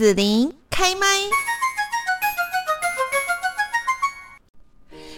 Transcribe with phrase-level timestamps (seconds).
[0.00, 1.06] 紫琳开麦。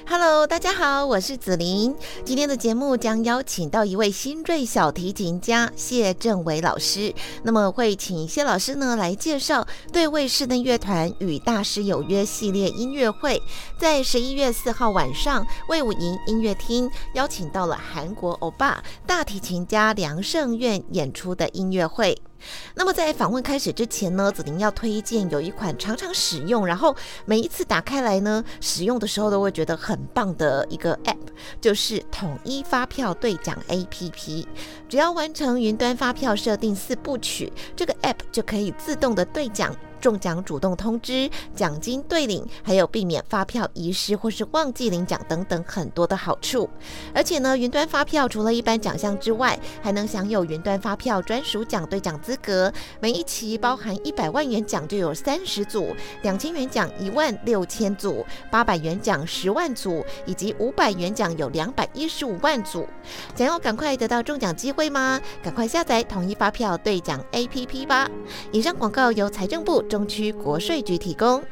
[0.08, 1.94] Hello，大家好，我是紫琳。
[2.24, 7.14] 今天的节目将邀请到一位新锐小提琴家谢正伟老师。
[7.44, 13.40] 那么会请谢老师呢来介绍对位室内乐团与大师有约系列音乐会，
[13.78, 22.20] 在十一月四号晚上魏武营音乐厅邀请到了韩国欧巴大提琴家梁胜院演出的音乐会。
[22.74, 26.94] 那么在访问开始之前呢，子宁要推荐有一款常常使用，然后
[27.24, 31.16] 每一次打开来呢，使用的时候都会觉得很棒的一个 App，
[31.60, 34.46] 就是统一发票兑奖 APP。
[34.88, 39.74] 只要完成云端发票设定四部曲，这个 App 就可以自动的兑奖。
[40.02, 46.68] 中奖主动通知、奖金兑领，还有避免发票遗失或是忘记领奖等等很多的好处。
[47.14, 52.72] 而且呢，云端发票除了一般奖项之外，还能享有云端发票专属奖兑奖资格。
[53.00, 62.88] 每一期包含一百万元奖就有三十组，两千元奖一万六千组，八百元奖十万组，以及五百元奖有两百一十五万组。
[63.36, 65.20] 想要赶快得到中奖机会吗？
[65.44, 68.10] 赶快下载统一发票兑奖 APP 吧！
[68.50, 69.80] 以上广告由财政部。
[69.92, 71.42] 中区国税局提供。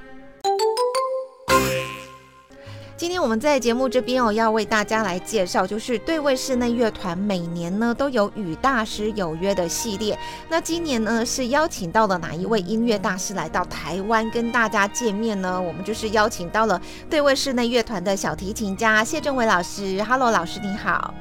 [2.97, 10.19] 今天我们在节目这边哦，要为大家来介绍，就是对位室内乐团每年呢都有与大师有约的系列。
[10.49, 15.61] 那今年呢是邀请到了哪一位音乐大师来到台湾跟大家见面呢？
[15.61, 20.03] 我们就是邀请到了对位室内乐团的小提琴家谢正伟老师。
[20.05, 21.13] Hello，老师你好。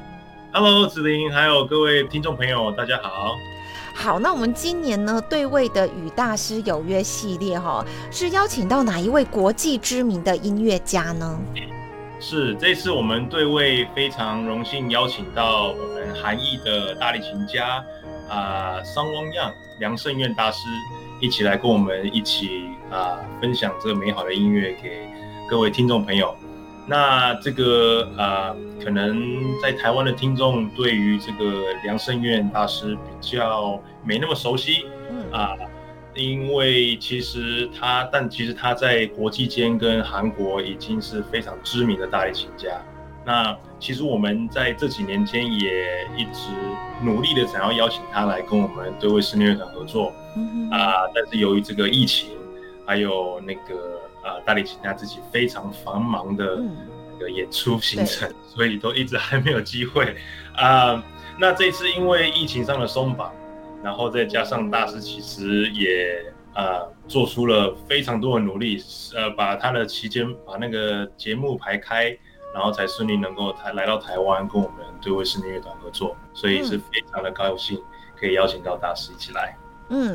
[0.54, 3.36] Hello，子玲，还有各位听众朋友，大家好。
[3.94, 11.38] 好，那我们今年呢对位的与大师有约系列哈，是邀请到哪一位国际知名的音乐家呢？
[12.18, 17.82] 是这次我们对位非常荣幸邀请到我们韩裔的大提琴家
[18.28, 20.68] 啊桑汪样梁胜院大师
[21.18, 25.08] 一起来跟我们一起啊分享这个美好的音乐给
[25.48, 26.34] 各位听众朋友。
[26.90, 28.52] 那这个啊，
[28.82, 29.24] 可能
[29.62, 35.54] 在台湾的听众对于这个梁胜院大师比较没那么熟悉，嗯啊，
[36.16, 42.82] 因为其实他，但其实他在国际间跟韩国已经是非常知名的大提琴家。
[43.24, 46.50] 那其实我们在这几年间也一直
[47.04, 50.12] 努力的想要邀请他来跟我们对位室内乐团合作，
[50.72, 52.30] 啊，但是由于这个疫情，
[52.84, 53.99] 还有那个。
[54.34, 56.62] 呃，大提琴家自己非常繁忙的
[57.12, 60.16] 那个演出行程，所以都一直还没有机会
[60.54, 61.02] 啊。
[61.38, 63.32] 那这次因为疫情上的松绑，
[63.82, 66.24] 然后再加上大师其实也
[66.54, 68.82] 呃做出了非常多的努力，
[69.14, 72.16] 呃，把他的期间把那个节目排开，
[72.54, 77.82] 然后才顺利能够台来到台湾跟我们对卫视音乐团合作，所以是非常的高兴
[78.18, 79.56] 可以邀请到大师一起来。
[79.56, 79.69] 嗯，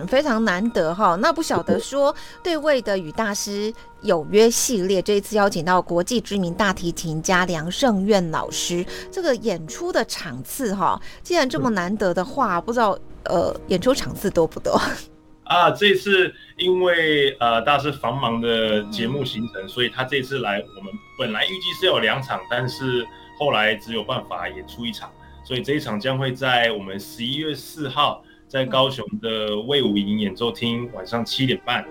[0.08, 1.16] 非常难得哈。
[1.16, 14.80] 那不晓得说对位的与大师有约系列，这一次邀请到国际知名大提琴家梁胜院老师，这个演出的场次哈，既然这么难得的话，不知道呃演出场次多不多？
[15.44, 23.06] 啊，这次因为呃大师繁忙的节目行程，所以他这次来，我们本来预计是有两场，但是
[23.38, 25.12] 后来只有办法演出一场，
[25.44, 28.24] 所以这一场将会在我们十一月四号。
[28.56, 31.86] 在高雄的魏武营演奏厅，晚上七点半，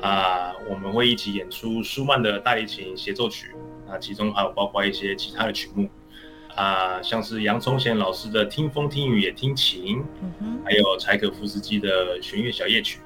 [0.00, 3.54] 啊，我们会一起演出舒曼的大提琴协奏曲，
[3.86, 5.86] 啊，其中还有包括一些其他的曲目，
[6.54, 9.98] 啊，像是杨聪贤老师的《听风听雨也听琴》，
[10.40, 13.00] 嗯，还有柴可夫斯基的弦乐小夜曲。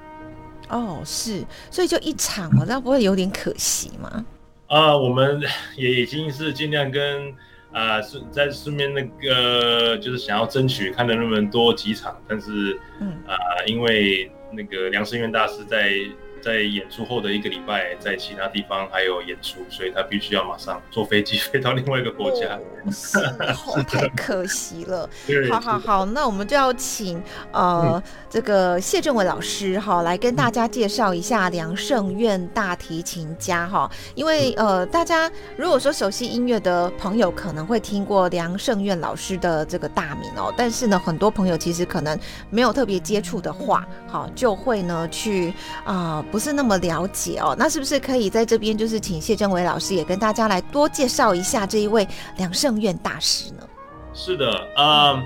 [0.69, 4.25] 哦，是，所以就一场哦，那不会有点可惜吗？
[4.67, 5.41] 啊，我们
[5.75, 7.35] 也已经是尽量跟。
[7.71, 15.91] 啊，顺在顺便那个，就是想要争取看的那么多几场，但是，嗯啊，因为那个梁生元大师在。
[16.41, 22.59] 在演出后的一个礼拜，在其他地方还有演出，所以他必须要马上坐飞机飞到另外一个国家。
[23.87, 25.07] 太可惜了。
[25.51, 42.19] 好好好，那我们就要请呃这个谢振伟老师哈来跟大家介绍一下梁胜院大提琴家哈，因为呃大家如果说熟悉音乐的朋友可能会听过梁胜院老师的这个大名哦，但是呢很多朋友其实可能
[42.49, 45.53] 没有特别接触的话，好就会呢去
[45.85, 46.25] 啊。
[46.31, 52.07] 不是那么了解哦，那是不是可以在这边就是请谢振伟老师也跟大家来多介绍一下这一位
[52.37, 53.67] 梁胜院大师呢？
[54.13, 55.21] 是的，啊，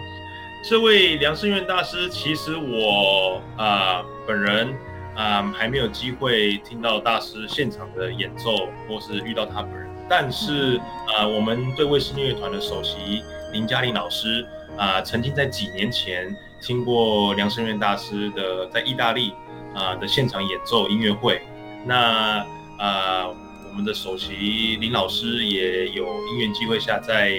[0.68, 4.76] 这位梁胜院大师，其实我啊本人
[5.16, 10.82] 啊还没有机会听到大师现场的演奏，或是遇到他本人，但是
[11.16, 13.24] 啊我们对卫视音乐团的首席
[13.54, 14.44] 林嘉玲老师
[14.76, 19.34] 啊曾经在几年前听过梁胜院大师的在意大利。
[19.76, 21.42] 啊的现场演奏音乐会。
[21.86, 22.46] 那
[22.78, 27.38] 啊，我们的首席林老师也有因缘机会下在。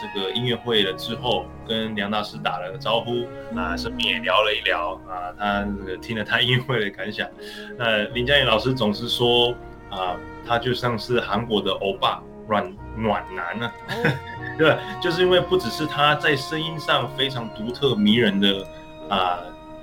[0.00, 7.28] 这个音乐会了之后，跟梁大师打了个招呼，啊，顺便也聊了一聊啊，他这个听了他音乐会的感想。
[7.76, 9.54] 那林佳颖老师总是说
[9.90, 10.16] 啊，
[10.46, 13.70] 他就像是韩国的欧巴，软暖男呢，
[14.56, 18.66] 对，就是因为不只是他在声音上非常独特迷人的
[19.10, 19.40] 啊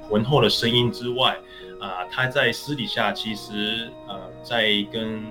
[0.09, 1.37] 浑厚的声音之外，
[1.79, 5.23] 啊，他在私底下其实呃在跟。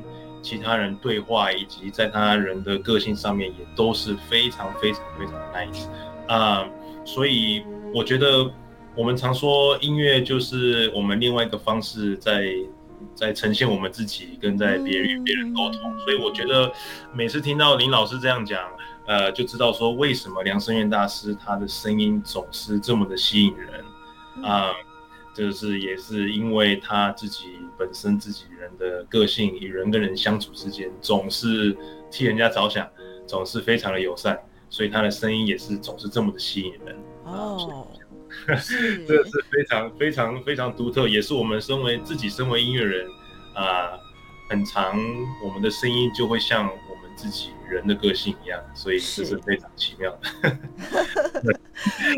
[0.42, 5.88] 其他人对话，以及在他人的个性上面，也都是非常非常非常的 nice
[6.28, 6.64] 啊。
[7.04, 8.48] 所以我觉得
[8.94, 12.54] 我们常说音乐就是我们另外一个方式，在
[13.12, 15.98] 在呈现我们自己，跟在别人与别人沟通。
[16.04, 16.70] 所以我觉得
[17.12, 18.60] 每次听到林老师这样讲，
[19.08, 23.84] 呃，就知道说为什么梁声院大师他的声音总是这么的吸引人
[24.42, 24.72] 啊。
[25.34, 31.76] 就是也是因为他自己本身自己人的个性，与人跟人相处之间总是
[32.10, 32.88] 替人家着想，
[33.26, 34.40] 总是非常的友善，
[34.70, 36.96] 所以他的声音也是总是这么的吸引人。
[37.24, 37.86] 哦，
[38.48, 43.06] 这是非常非常非常独特，也是我们身为自己身为音乐人
[43.52, 43.90] 啊，
[44.48, 44.98] 很长
[45.44, 46.66] 我们的声音就会像
[47.16, 50.56] 自己人的个性一样，所以这是非常奇妙的。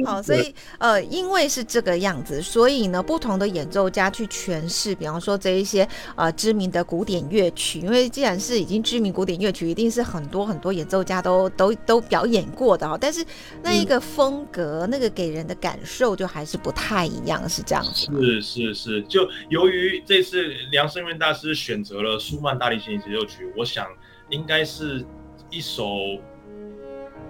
[0.05, 12.97] 好，所以呃，因为是这个样子，所以呢，不同的演奏家去诠释，比方说这一些呃知名的古典乐曲，因为既然是已经知名古典乐曲，一定是很多很多演奏家都都都表演过的哈。
[13.01, 13.25] 但是
[13.63, 18.07] 那一个风格，那个给人的感受就还是不太一样，是这样子。
[18.13, 23.87] 是是是，就由于这次梁声元大师选择了舒曼大提琴协奏曲，我想
[24.31, 25.05] 应该是
[25.51, 25.85] 一首。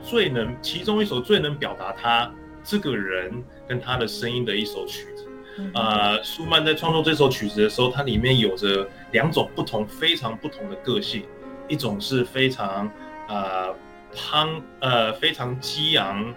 [0.01, 3.33] 最能其中一首最能表达他这个人
[3.67, 5.27] 跟他的声音的一首曲子，
[5.75, 11.25] 啊，舒曼在创作这首曲子的时候，它里面有着两种不同、非常不同的个性，
[11.67, 12.89] 一种是非常
[13.27, 13.71] 啊
[14.15, 16.33] 汤呃非常激昂，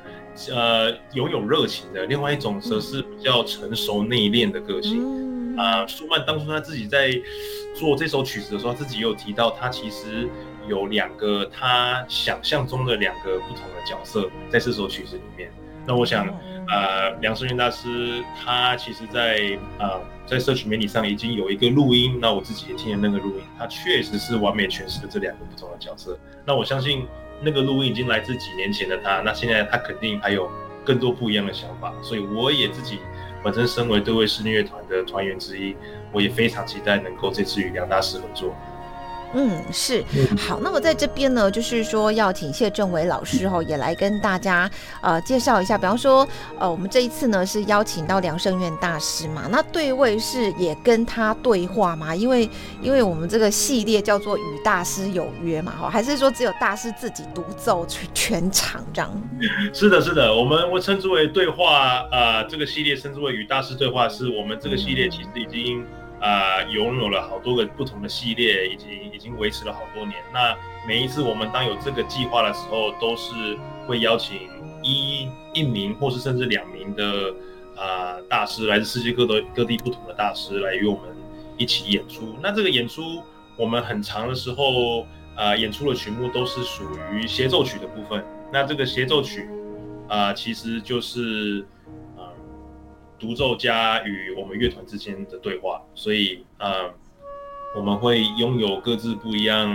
[0.50, 5.56] 呃拥有热情的，另外一种则是比较成熟内敛的个性。
[5.56, 7.12] 啊，舒曼当初他自己在
[7.76, 10.28] 做这首曲子的时候，自己有提到他其实。
[10.68, 15.52] 有两个他想象中的两个不同的角色在这首曲子里面。
[15.86, 16.28] 那我想，
[16.70, 26.18] 呃，梁世元大师他其实，在呃在社群媒体上已经有一个录音，那我自己也听了那个录音，他确实是完美诠释了这两个不同的角色。
[26.46, 27.08] 那我相信
[27.42, 30.48] 那个录音已经来自几年前的他，那现在他肯定还有
[30.86, 31.92] 更多不一样的想法。
[32.04, 33.00] 所以我也自己
[33.44, 35.76] 本身身为对位室内乐团的团员之一，
[36.12, 38.56] 我也非常期待能够这次与梁大师合作。
[39.34, 40.04] 嗯，是
[40.38, 40.60] 好。
[40.62, 44.70] 那么在这边呢，就是说要请谢政伟老师哈，也来跟大家
[45.02, 45.78] 呃介绍一下。
[45.78, 46.28] 比方说，
[46.60, 52.16] 呃，我们这一次呢是邀请到梁胜院大师嘛，那对位是也跟他对话嘛？
[52.16, 52.50] 因为
[52.82, 59.10] 因为我们这个系列叫做与大师有约嘛，哈，还是说只有大师自己独奏全全场这样？
[59.74, 65.86] 是的，是的，我们我称之为对话，呃，这个系列称之为与大师对话，是我们这个系列其实已经。
[66.22, 70.16] 啊，拥有了好多个不同的系列，以及已经维持了好多年。
[70.32, 70.56] 那
[70.88, 73.58] 每一次我们当有这个计划的时候，都是
[73.88, 74.48] 会邀请
[74.84, 77.34] 一一名或是甚至两名的
[77.76, 81.10] 啊大师，来自世界各地各地不同的大师来与我们
[81.58, 82.38] 一起演出。
[82.40, 83.24] 那这个演出
[83.58, 88.24] 我们很长的时候，啊演出的曲目都是属于协奏曲的部分。
[88.54, 89.50] 那这个协奏曲
[90.08, 91.66] 啊，其实就是。
[93.22, 96.92] 独奏家与我们乐团之间的对话，所以呃，
[97.76, 99.72] 我们会拥有各自不一样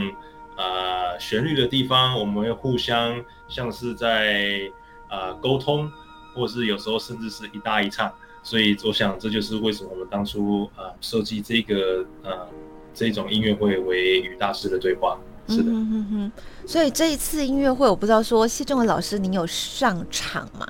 [0.56, 4.60] 啊旋律的地方，我们会互相像是在
[5.08, 5.88] 啊沟通，
[6.34, 8.12] 或是有时候甚至是一搭一唱。
[8.42, 12.48] 所以我想这就是为什么我们当初啊设计这个呃
[12.92, 15.16] 这种音乐会为与大师的对话。
[15.48, 16.32] 是的嗯哼，
[16.66, 20.66] 所以这一次音乐会，我不知道说谢正文老师您有上场吗？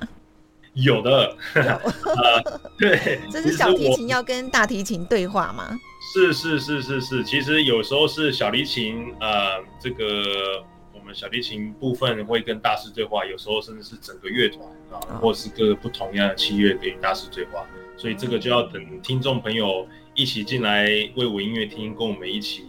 [0.83, 1.35] 有的，
[2.77, 5.77] 对， 这是小提琴要跟大提琴对话吗？
[6.13, 17.65] 是是是是是，其实有时候是小提琴，呃，这个我们小提琴部分会跟大师对话，有时候甚至是整个乐团啊，或是各不同样的器乐跟大师对话，
[17.97, 22.67] 所以这个就要等听众朋友一起进来为我音乐厅，跟我们一起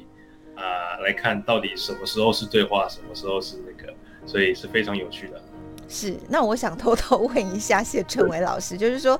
[0.57, 3.95] 啊来看到底什么时候是对话，什么时候是那个，
[4.27, 5.41] 所以是非常有趣的。
[5.89, 9.19] 是，那我想偷偷问一下谢春伟老师，就是说。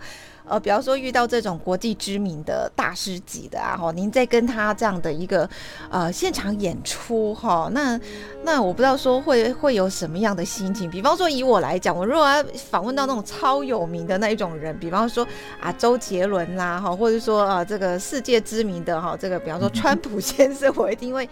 [0.51, 5.47] 呃，比方说遇到这种国际知名的大师级的啊，哈，您在跟他这样的一个
[5.91, 8.01] 呃现场演出哈，那
[8.45, 10.89] 那我不知道说会会有什么样的心情。
[10.89, 15.23] 比方说以我来讲，我如果要访问到那种超有名的那一种人，比方说
[15.61, 21.29] 啊周杰伦啦，哈，或者说啊这个世界知名的哈，这个比方说 川普先生，我一定会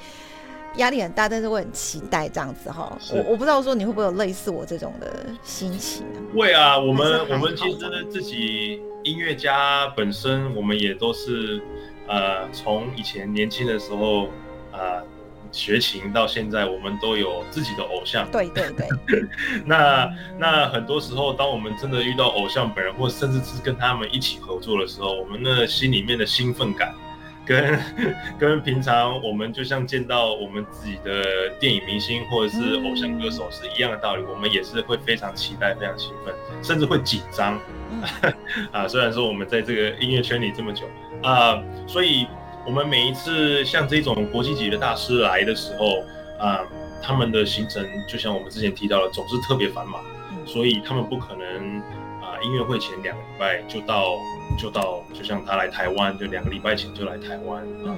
[0.76, 2.96] 压力很大，但是我很期待这样子哈。
[3.12, 6.18] 我我不知道说你会不会有类似我这种的心情啊？
[6.34, 8.80] 会啊，我们我们其实自己。
[9.06, 11.62] 音乐家本身，我们也都是，
[12.08, 14.26] 呃，从以前年轻的时候，
[14.72, 15.00] 呃，
[15.52, 18.28] 学琴到现在，我们都有自己的偶像。
[18.32, 18.88] 对对对。
[19.64, 26.92] 那那很多时候，当我们真的遇到偶像本人，或甚至是跟他们一起合作的时候，我们的心里面的兴奋感。
[27.46, 27.78] 跟
[28.38, 37.58] 跟平常我们就像见到我们自己的电影明星或者是偶像歌手是一样的道理，我们也是会非常期待、非常兴奋，甚至会紧张。
[38.72, 40.84] 啊，虽然说我们在这个音乐圈里这么久
[41.22, 42.26] 啊，所以
[42.66, 46.02] 我们每一次像这种国际级的大师来的时候
[46.38, 46.60] 啊，
[47.00, 50.02] 他们的行程就像我们之前提到的，总是特别繁忙，
[50.44, 51.95] 所以他们不可能啊，
[52.46, 54.16] 音乐会前两个礼拜就到。
[54.56, 57.92] 就到，就像他来台湾，就两个礼拜前就来台湾啊，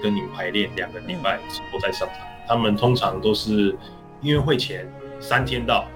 [0.00, 2.18] 跟你们排练两个礼拜之后再上场。
[2.46, 3.76] 他们通常都是
[4.22, 4.90] 音乐会前
[5.20, 5.86] 三天到，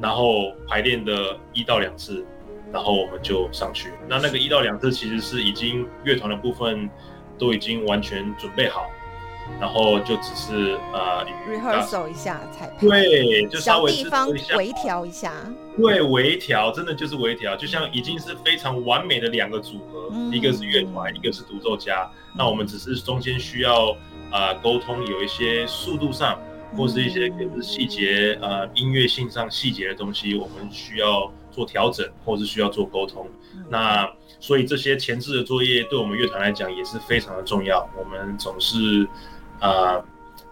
[0.00, 2.24] 然后排练的一到两次，
[2.72, 3.90] 然后我们就上去。
[4.08, 6.88] 那那个一到两次其实是已经乐团的部分
[7.36, 8.88] 都已经完全准备好。
[9.60, 12.76] 然后就只是呃，rehearsal 一下彩排。
[12.80, 15.32] 对，就稍微地方微调一下，
[15.76, 23.96] 对，微调，真的就是微调，就像已经是非常完美的两个组合，一个是乐团，一个是独奏家，那我们只是中间需要
[24.30, 26.40] 呃沟通，有一些速度上
[26.76, 33.26] 或是一些细节呃音乐性上细节的东西，我们需要做调整，或是需要做沟通，
[33.68, 34.08] 那。
[34.40, 37.84] 所以这些前置的作业对我们乐团来讲也是非常的重要。
[37.98, 39.04] 我们总是
[39.60, 40.04] 啊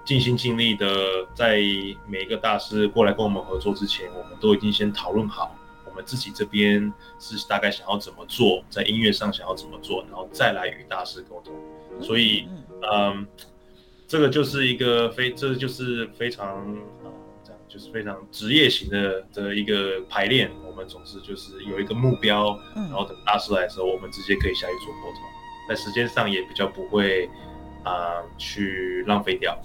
[0.04, 1.60] 尽心尽力的，在
[2.06, 11.54] 每一个大师过来跟我们合作之前，我们都已经先讨论好，我们自己这边是大概想要怎么做，在音乐上想要怎么做，然后再来与大师沟通。
[12.00, 12.48] 所以，
[12.92, 13.26] 嗯，
[14.06, 16.76] 这个就是一个非，这就是非常。
[17.68, 25.20] 就是非常职业型的的一个排练，我们总是就是有一个目标，然后等大师来的时候，我们直接可以下去做沟通，
[25.68, 27.28] 在时间上也比较不会
[27.86, 29.56] 啊去浪费掉。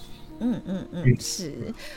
[0.44, 1.54] 嗯嗯嗯，是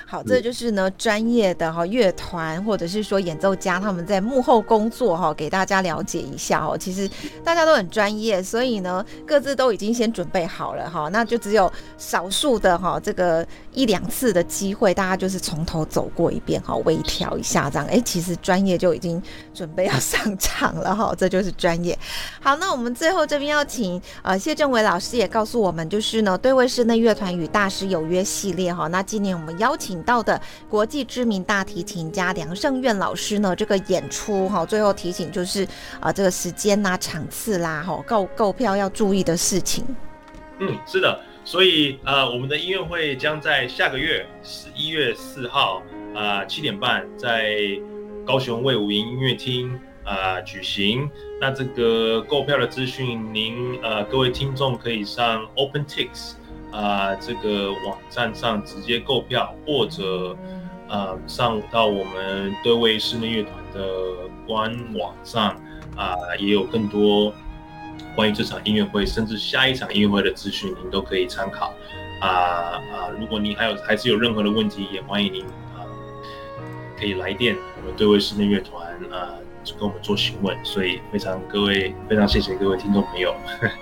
[0.06, 6.76] 好，这就是呢专业的哈乐团或者是说演奏家他们在幕后工作哈，给大家了解一下哦。
[6.76, 7.08] 其实
[7.42, 19.22] 大家都很专业，所以呢各自都已经先准备好了哈，那就只有少数的哈这个一两次的机会，大家就是从头走过一遍哈，微调一下这样，哎，其实专业就已经
[19.54, 21.98] 准备要 上场了哈，这就是专业。
[22.42, 28.22] 好，那我们最后这边要请呃谢正伟老师也告诉我们，就是呢对位室内乐团与大师有约。
[28.34, 35.64] 系列哈，那今年我们邀请到的国际知名大提琴家梁胜苑老师呢，这个演出哈，最后提醒就是
[36.00, 39.84] 啊，这个时间呐、场次啦，哈，购购票要注意的事情。
[40.58, 45.80] 嗯，是的，所以呃，我们的音乐会将在下个月十一月四号
[46.14, 47.56] 啊七点半在
[48.26, 51.08] 高雄魏武营音乐厅啊举行。
[51.40, 56.34] 那这个购票的资讯，您呃各位听众可以上 OpenTix。
[56.74, 60.36] 啊，这个网站上直接购票，或者
[60.88, 63.80] 呃上到我们对位室内乐团的
[64.44, 65.56] 官网上
[65.96, 67.32] 啊，也有更多
[68.16, 71.72] 关于这场音乐会，甚至下一场音乐会的资讯，您都可以参考。
[72.20, 75.44] 啊啊，如果您还有还是有任何的问题，也欢迎您
[75.76, 75.86] 啊
[76.98, 79.38] 可以来电我们对位室内乐团啊。
[79.72, 83.34] 跟我们做询问，所以非常各位，非常谢谢各位听众朋友。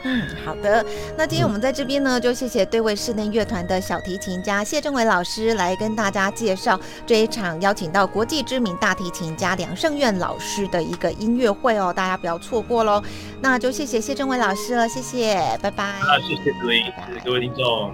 [0.05, 0.85] 嗯， 好的。
[1.17, 13.03] 那今天我们在这边呢，就谢谢对位室内乐团的小提琴家谢正伟老师来跟大家介绍这一场邀请到国际知名大提琴家梁胜苑老师的一个音乐会哦，大家不要错过喽。
[13.41, 15.85] 那就谢谢谢正伟老师了，谢谢，拜拜。
[15.85, 17.93] 啊，谢谢各位，谢谢各位听众。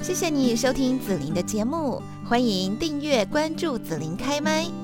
[0.00, 4.83] 谢谢你收听紫琳的节目，欢迎订阅关注紫琳开麦。